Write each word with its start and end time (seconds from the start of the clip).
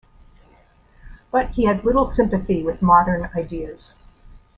But 1.29 1.51
he 1.51 1.65
had 1.65 1.85
little 1.85 2.05
sympathy 2.05 2.63
with 2.63 2.81
modern 2.81 3.29
ideas. 3.35 3.93